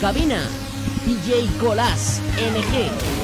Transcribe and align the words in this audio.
Cabina, 0.00 0.48
DJ 1.06 1.48
Colás 1.58 2.20
NG. 2.36 3.15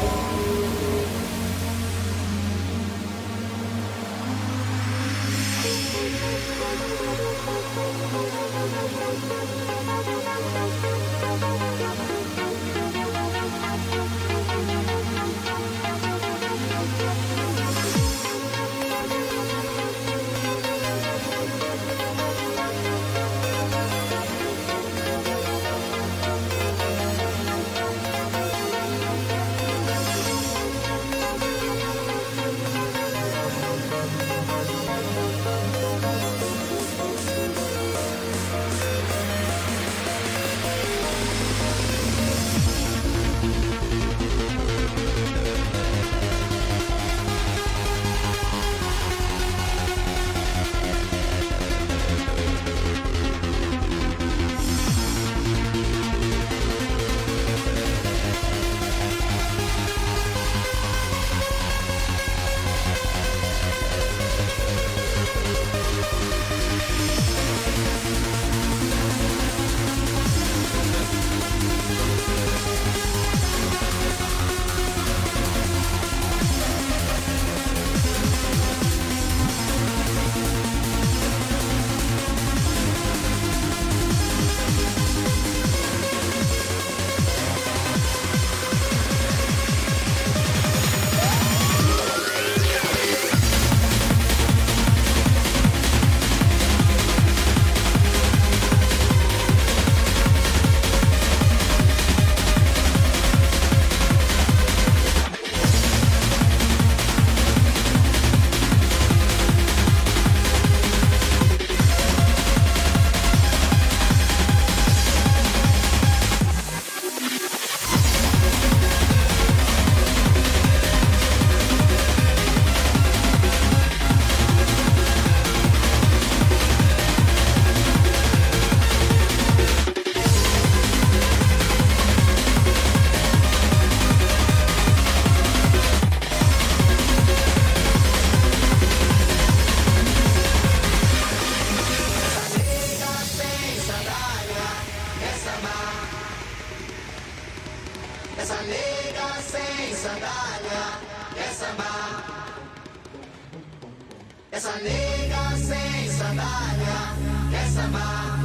Essa 154.52 154.72
nega 154.82 155.56
sem 155.56 156.10
sandália 156.10 157.16
quer 157.50 157.68
sambar. 157.70 158.38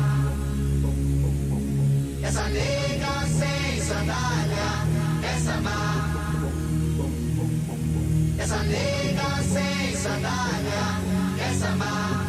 Essa 2.24 2.44
nega 2.48 3.28
sem 3.28 3.82
sandália 3.82 4.70
quer 5.20 5.40
sambar. 5.42 5.98
Essa 8.40 8.64
nega 8.64 9.44
sem 9.54 9.96
sandália 9.98 10.86
quer 11.36 11.54
sambar. 11.56 12.28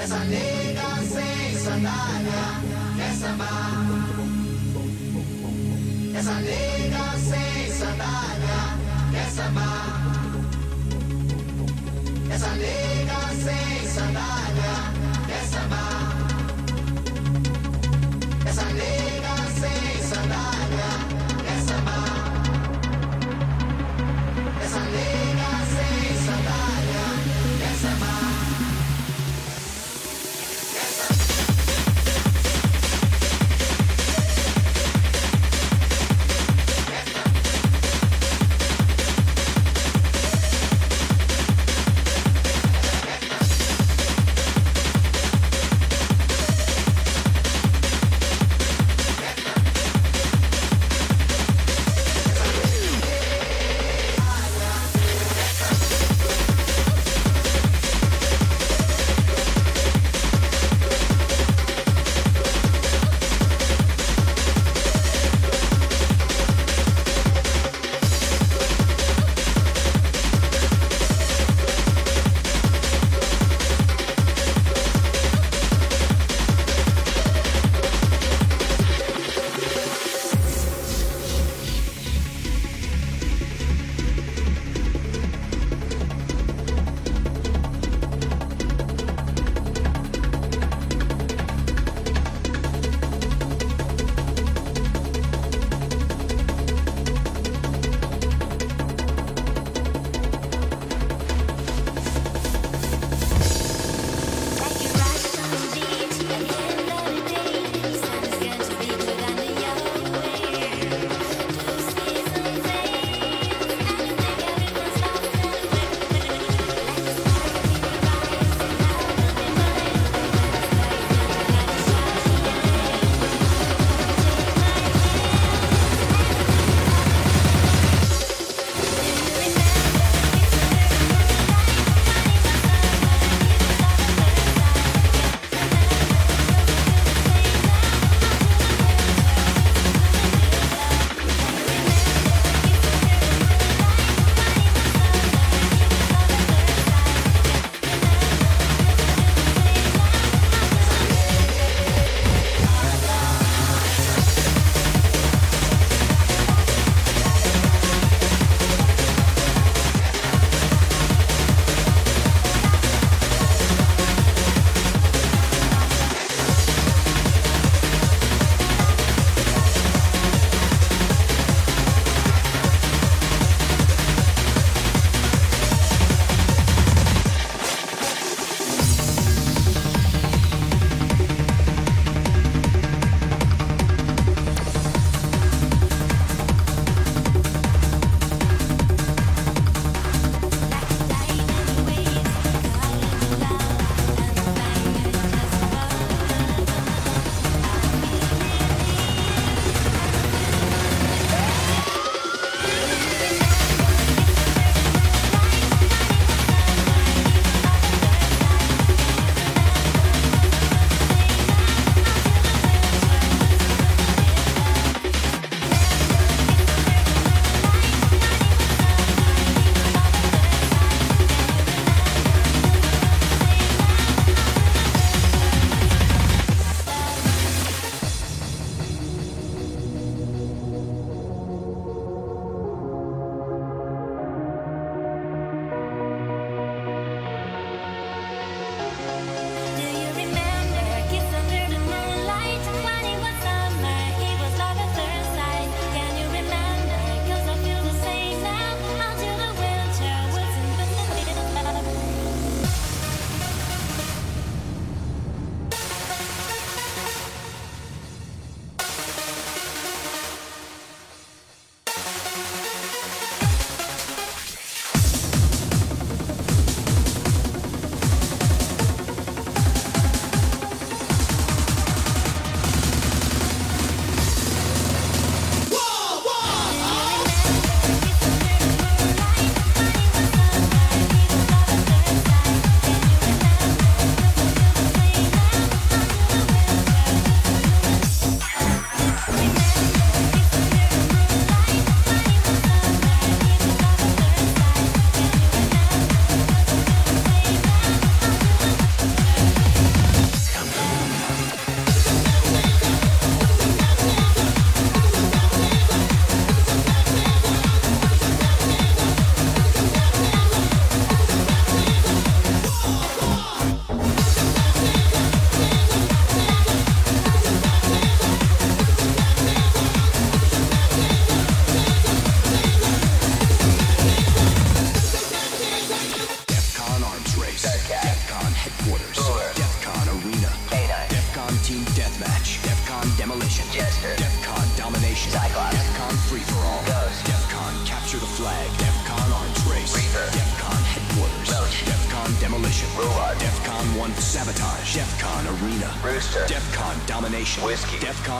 Essa 0.00 0.18
nega 0.24 0.90
sem 1.04 1.58
sandália 1.64 2.46
quer 2.96 3.14
sambar. 3.20 3.86
Essa 6.16 6.34
nega 6.40 7.18
sem 7.18 7.72
sandália 7.78 8.62
quer 9.12 9.30
sambar. 9.30 10.01
Essa 12.34 12.48
nega 12.54 13.20
sem 13.44 13.86
sandália, 13.88 14.76
essa 15.38 15.60
má. 15.68 15.86
Essa 18.46 18.64
nega 18.64 19.36
sem 19.60 20.02
sandália. 20.02 20.51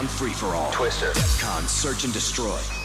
DEFCON 0.03 0.09
free 0.09 0.33
for 0.33 0.55
all. 0.55 0.73
Twister. 0.73 1.13
DEFCON 1.13 1.69
search 1.69 2.05
and 2.05 2.13
destroy. 2.13 2.82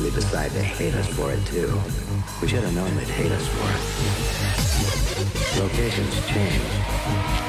Eventually 0.00 0.20
decide 0.20 0.50
to 0.52 0.62
hate 0.62 0.94
us 0.94 1.06
for 1.08 1.32
it 1.32 1.44
too. 1.46 1.68
We 2.40 2.48
should 2.48 2.62
have 2.64 2.74
known 2.74 2.94
they'd 2.96 3.08
hate 3.08 3.32
us 3.32 3.46
for 3.48 3.68
it. 3.68 3.80
Locations 5.60 6.14
change, 6.26 6.62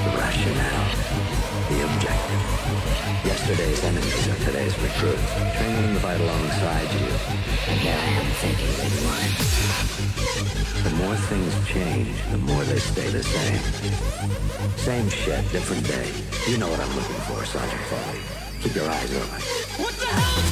the 0.04 0.12
rationale, 0.18 0.88
the 1.70 1.84
objective. 1.88 2.42
Yesterday's 3.24 3.84
enemies 3.84 4.28
are 4.28 4.40
today's 4.46 4.78
recruits, 4.80 5.34
training 5.56 5.94
to 5.94 6.00
fight 6.00 6.20
alongside 6.20 6.92
you. 6.92 7.08
And 7.72 7.80
I 7.88 8.06
am 8.20 8.28
thinking 8.42 8.74
won. 9.08 9.30
The 10.84 10.94
more 11.04 11.16
things 11.16 11.54
change, 11.68 12.10
the 12.32 12.38
more 12.38 12.64
they 12.64 12.80
stay 12.80 13.10
the 13.10 13.24
same. 13.24 13.62
Same 14.78 15.10
shit, 15.10 15.52
different 15.52 15.88
day. 15.88 16.10
You 16.52 16.58
know 16.58 16.70
what 16.70 16.80
I'm 16.80 16.96
looking 16.96 17.22
for, 17.30 17.46
Sergeant 17.46 17.82
Foley. 17.88 18.20
Keep 18.62 18.76
your 18.76 18.90
eyes 18.90 19.16
open. 19.16 19.61
Tactical 20.12 20.52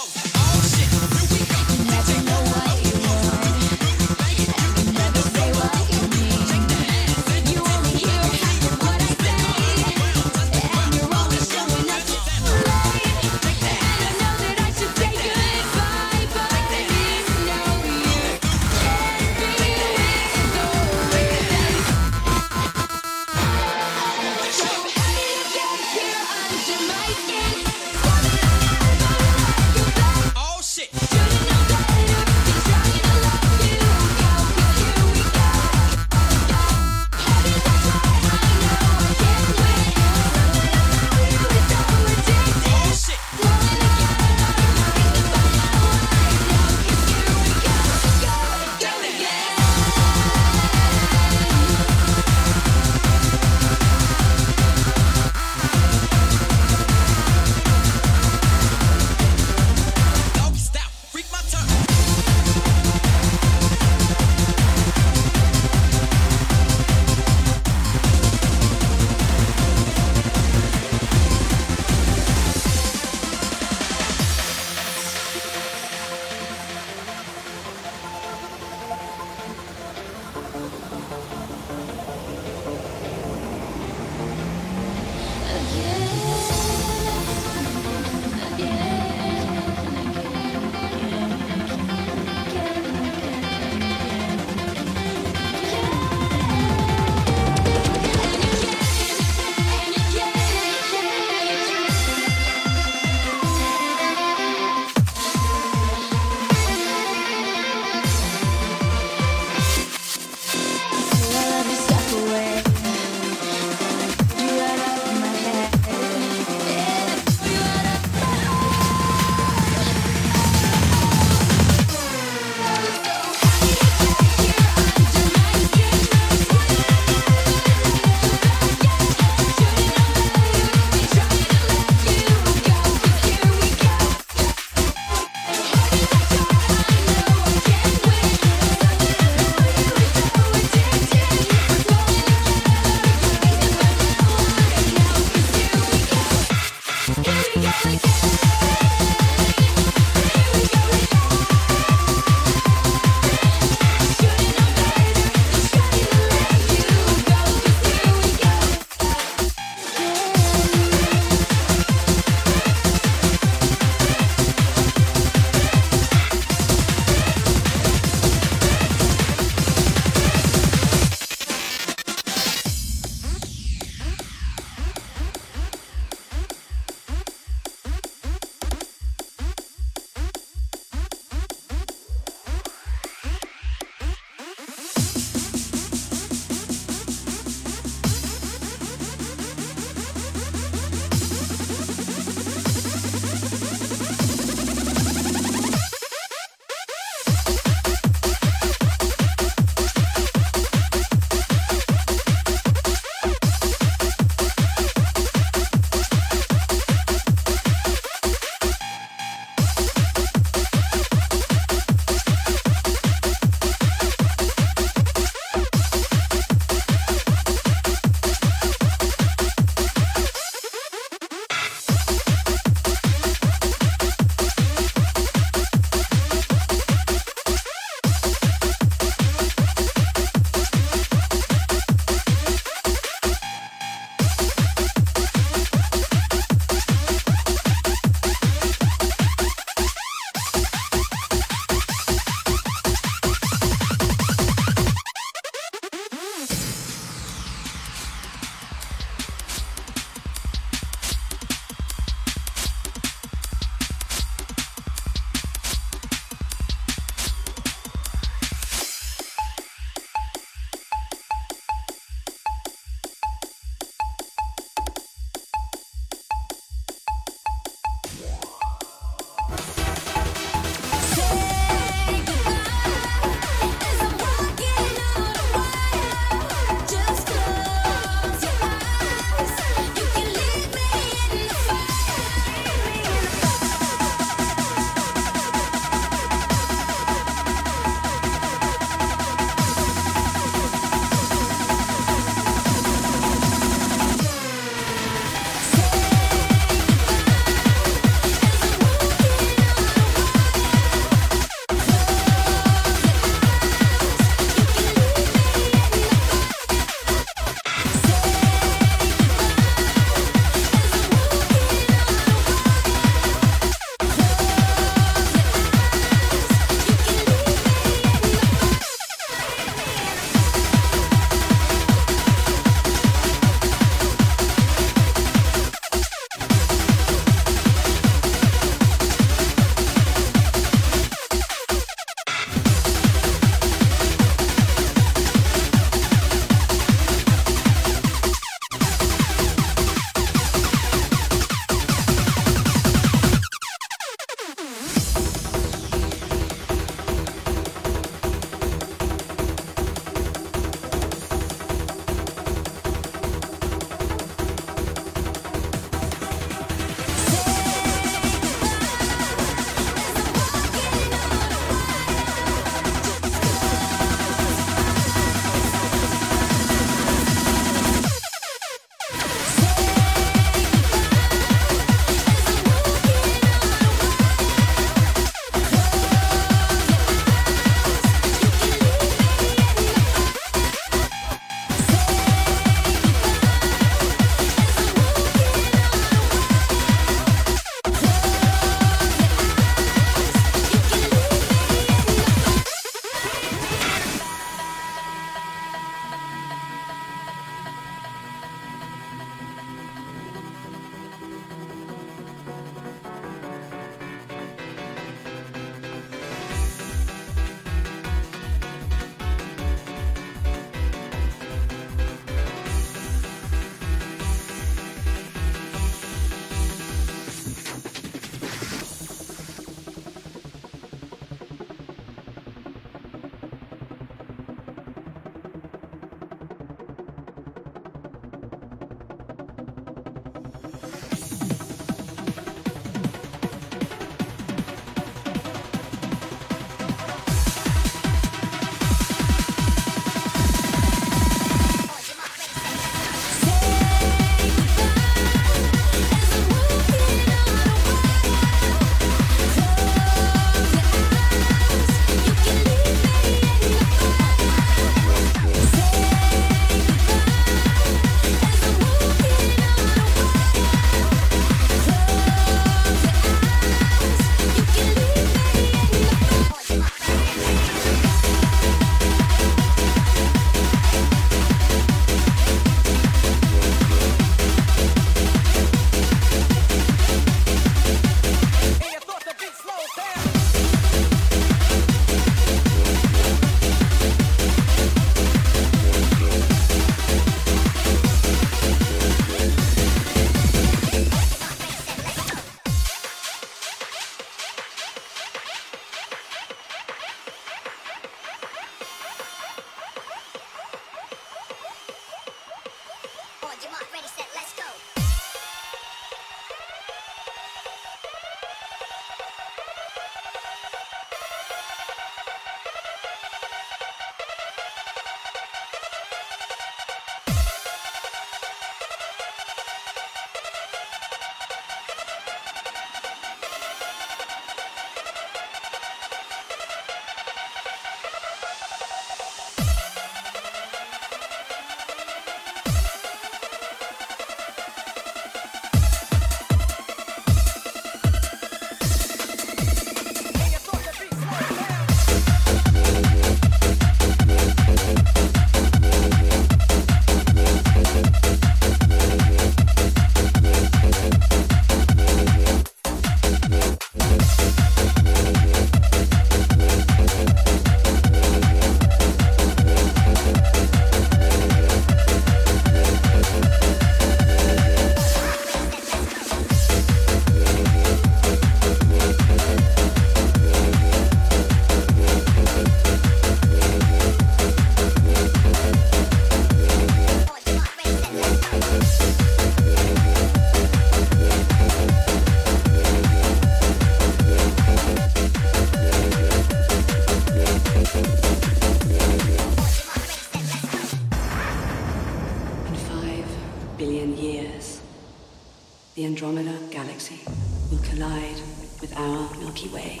Milky 599.54 599.68
Way, 599.68 600.00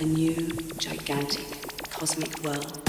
a 0.00 0.04
new 0.04 0.34
gigantic 0.76 1.46
cosmic 1.88 2.42
world. 2.42 2.82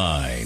Divine. 0.00 0.39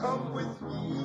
Come 0.00 0.34
with 0.34 0.62
me. 0.62 1.03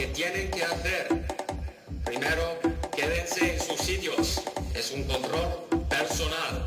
que 0.00 0.06
tienen 0.06 0.50
que 0.50 0.64
hacer. 0.64 1.08
Primero, 2.06 2.58
quédense 2.96 3.52
en 3.52 3.60
sus 3.60 3.78
sitios. 3.78 4.40
Es 4.74 4.92
un 4.92 5.04
control 5.04 5.66
personal. 5.90 6.64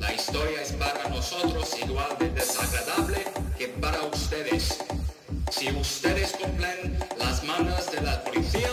La 0.00 0.10
historia 0.14 0.62
es 0.62 0.72
para 0.72 1.10
nosotros 1.10 1.68
igual 1.78 2.16
de 2.18 2.30
desagradable 2.30 3.18
que 3.58 3.68
para 3.68 4.02
ustedes. 4.04 4.78
Si 5.50 5.70
ustedes 5.72 6.32
cumplen 6.32 6.98
las 7.18 7.44
manos 7.44 7.92
de 7.92 8.00
la 8.00 8.24
policía, 8.24 8.70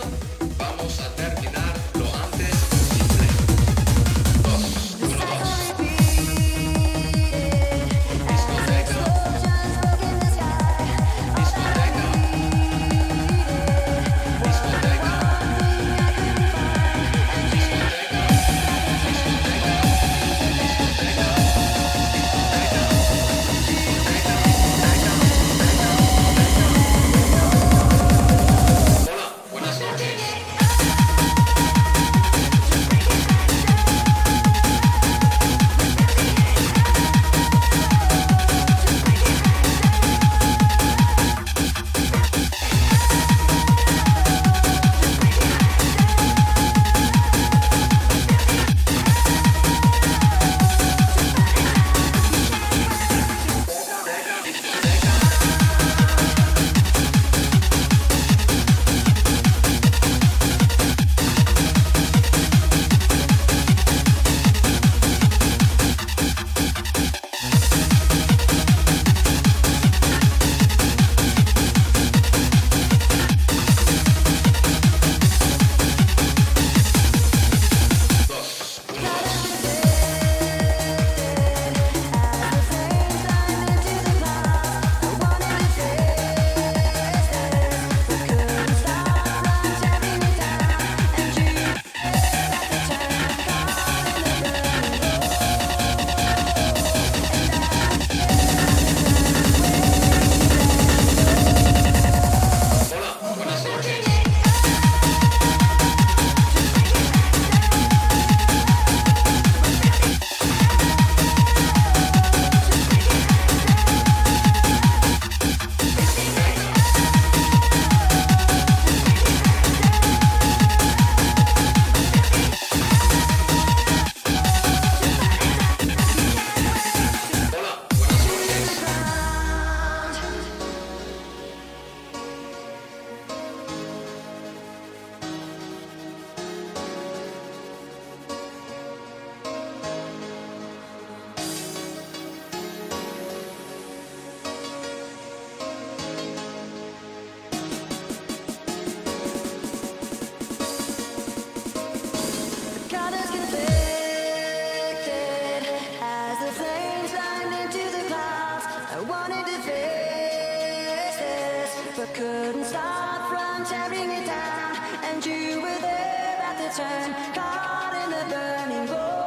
couldn't 162.14 162.64
stop 162.64 163.30
from 163.30 163.64
tearing 163.64 164.10
it 164.10 164.26
down. 164.26 164.76
And 165.04 165.24
you 165.24 165.62
were 165.62 165.80
there 165.80 166.38
at 166.42 166.56
the 166.58 166.68
turn, 166.76 167.12
caught 167.34 167.94
in 168.04 168.10
the 168.10 168.34
burn. 168.34 169.21